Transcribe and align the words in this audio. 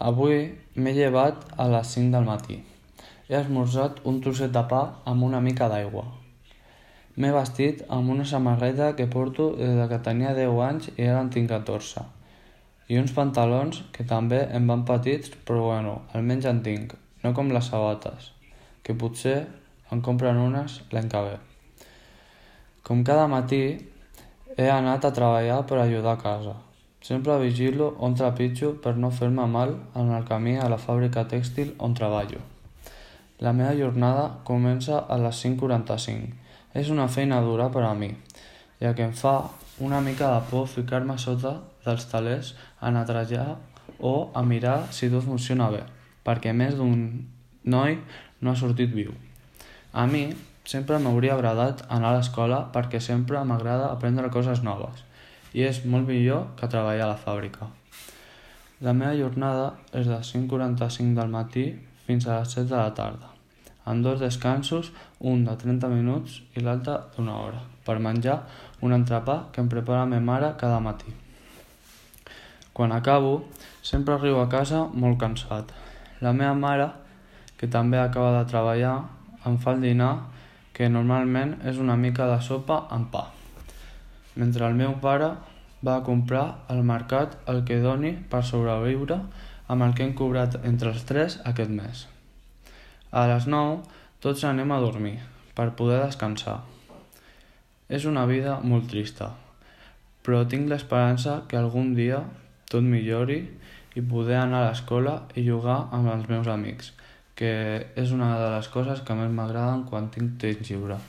Avui 0.00 0.36
m'he 0.80 0.92
llevat 0.96 1.42
a 1.60 1.66
les 1.68 1.88
5 1.94 2.08
del 2.14 2.24
matí. 2.24 2.54
He 3.28 3.34
esmorzat 3.36 3.98
un 4.08 4.22
trosset 4.24 4.52
de 4.54 4.62
pa 4.70 4.78
amb 5.10 5.26
una 5.26 5.42
mica 5.44 5.66
d'aigua. 5.68 6.06
M'he 7.20 7.32
vestit 7.34 7.82
amb 7.96 8.08
una 8.14 8.24
samarreta 8.30 8.94
que 8.96 9.06
porto 9.14 9.50
des 9.58 9.82
que 9.90 9.98
tenia 10.06 10.30
10 10.38 10.62
anys 10.68 10.88
i 10.94 11.04
ara 11.04 11.20
en 11.20 11.28
tinc 11.34 11.52
14. 11.52 12.06
I 12.88 12.96
uns 13.02 13.12
pantalons 13.18 13.82
que 13.92 14.08
també 14.14 14.40
em 14.56 14.72
van 14.72 14.86
petits, 14.88 15.34
però 15.44 15.66
bueno, 15.66 15.92
almenys 16.16 16.48
en 16.48 16.64
tinc, 16.64 16.96
no 17.20 17.34
com 17.36 17.52
les 17.52 17.68
sabates, 17.68 18.32
que 18.82 18.96
potser 19.04 19.36
en 19.92 20.00
compren 20.00 20.40
unes 20.40 20.80
l'any 20.96 21.12
que 21.12 21.24
ve. 21.28 21.36
Com 22.88 23.04
cada 23.04 23.28
matí, 23.28 23.62
he 24.56 24.72
anat 24.80 25.04
a 25.04 25.12
treballar 25.20 25.60
per 25.68 25.84
ajudar 25.84 26.16
a 26.16 26.24
casa. 26.24 26.58
Sempre 27.00 27.38
vigilo 27.40 27.94
on 28.04 28.12
trepitjo 28.12 28.74
per 28.84 28.92
no 29.00 29.08
fer-me 29.10 29.46
mal 29.48 29.70
en 29.96 30.10
el 30.12 30.24
camí 30.28 30.58
a 30.60 30.68
la 30.68 30.76
fàbrica 30.76 31.24
tèxtil 31.24 31.72
on 31.78 31.94
treballo. 31.96 32.42
La 33.40 33.54
meva 33.56 33.72
jornada 33.78 34.26
comença 34.44 34.98
a 35.08 35.16
les 35.22 35.40
5.45. 35.46 36.28
És 36.76 36.90
una 36.92 37.08
feina 37.08 37.40
dura 37.40 37.70
per 37.72 37.86
a 37.88 37.94
mi, 37.96 38.10
ja 38.84 38.92
que 38.94 39.08
em 39.08 39.16
fa 39.16 39.34
una 39.80 40.02
mica 40.04 40.28
de 40.34 40.44
por 40.52 40.68
ficar-me 40.68 41.16
sota 41.18 41.56
dels 41.86 42.04
talers 42.12 42.52
a 42.78 42.92
netrejar 42.92 43.56
o 43.98 44.14
a 44.34 44.44
mirar 44.44 44.92
si 44.92 45.08
tot 45.10 45.24
funciona 45.24 45.70
bé, 45.72 45.82
perquè 46.22 46.52
més 46.52 46.76
d'un 46.76 47.00
noi 47.64 47.96
no 48.40 48.52
ha 48.52 48.60
sortit 48.60 48.92
viu. 48.92 49.16
A 49.92 50.04
mi 50.06 50.26
sempre 50.68 51.00
m'hauria 51.00 51.34
agradat 51.34 51.86
anar 51.88 52.12
a 52.12 52.18
l'escola 52.18 52.66
perquè 52.74 53.00
sempre 53.00 53.40
m'agrada 53.42 53.88
aprendre 53.88 54.30
coses 54.30 54.60
noves 54.62 55.06
i 55.52 55.64
és 55.66 55.82
molt 55.84 56.08
millor 56.08 56.50
que 56.58 56.68
treballar 56.70 57.06
a 57.06 57.12
la 57.12 57.20
fàbrica. 57.20 57.68
La 58.80 58.94
meva 58.96 59.12
jornada 59.16 59.66
és 59.92 60.06
de 60.08 60.18
5.45 60.24 61.16
del 61.18 61.32
matí 61.32 61.64
fins 62.06 62.26
a 62.26 62.38
les 62.40 62.54
7 62.56 62.68
de 62.70 62.76
la 62.78 62.94
tarda, 62.96 63.32
amb 63.84 64.04
dos 64.06 64.20
descansos, 64.22 64.92
un 65.20 65.44
de 65.44 65.56
30 65.62 65.90
minuts 65.92 66.40
i 66.56 66.64
l'altre 66.64 66.96
d'una 67.16 67.34
hora, 67.42 67.60
per 67.84 67.98
menjar 67.98 68.38
un 68.80 68.94
entrepà 68.96 69.50
que 69.52 69.60
em 69.60 69.68
prepara 69.68 70.06
ma 70.06 70.20
mare 70.20 70.54
cada 70.60 70.80
matí. 70.80 71.12
Quan 72.72 72.92
acabo, 72.92 73.44
sempre 73.82 74.14
arribo 74.14 74.40
a 74.40 74.48
casa 74.48 74.86
molt 74.94 75.18
cansat. 75.20 75.74
La 76.20 76.32
meva 76.32 76.54
mare, 76.54 76.88
que 77.58 77.68
també 77.68 77.98
acaba 77.98 78.38
de 78.38 78.48
treballar, 78.48 78.94
em 79.44 79.58
fa 79.58 79.74
el 79.76 79.84
dinar 79.84 80.14
que 80.72 80.88
normalment 80.88 81.58
és 81.68 81.76
una 81.76 81.96
mica 81.96 82.30
de 82.30 82.40
sopa 82.40 82.86
amb 82.88 83.12
pa 83.12 83.26
mentre 84.36 84.66
el 84.66 84.76
meu 84.78 84.96
pare 85.02 85.32
va 85.86 86.02
comprar 86.04 86.44
al 86.68 86.82
mercat 86.84 87.36
el 87.50 87.62
que 87.68 87.80
doni 87.82 88.12
per 88.32 88.42
sobreviure 88.44 89.20
amb 89.72 89.86
el 89.86 89.94
que 89.94 90.04
hem 90.04 90.14
cobrat 90.18 90.58
entre 90.64 90.92
els 90.92 91.04
tres 91.08 91.38
aquest 91.50 91.70
mes. 91.70 92.06
A 93.10 93.26
les 93.30 93.46
9 93.46 93.80
tots 94.22 94.44
anem 94.44 94.72
a 94.74 94.80
dormir 94.82 95.16
per 95.54 95.72
poder 95.78 96.02
descansar. 96.04 96.60
És 97.88 98.04
una 98.06 98.26
vida 98.26 98.58
molt 98.62 98.90
trista, 98.90 99.32
però 100.22 100.44
tinc 100.46 100.68
l'esperança 100.70 101.40
que 101.48 101.58
algun 101.58 101.94
dia 101.96 102.20
tot 102.70 102.86
millori 102.86 103.40
i 103.98 104.02
poder 104.12 104.36
anar 104.38 104.60
a 104.62 104.68
l'escola 104.68 105.16
i 105.34 105.46
jugar 105.46 105.78
amb 105.96 106.12
els 106.12 106.28
meus 106.30 106.50
amics, 106.50 106.92
que 107.34 107.52
és 107.98 108.12
una 108.14 108.34
de 108.38 108.52
les 108.54 108.68
coses 108.68 109.02
que 109.06 109.16
més 109.18 109.32
m'agraden 109.34 109.86
quan 109.90 110.10
tinc 110.14 110.38
temps 110.42 110.70
lliure. 110.70 111.00